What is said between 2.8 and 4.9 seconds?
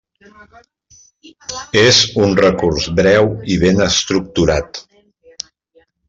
breu i ben estructurat.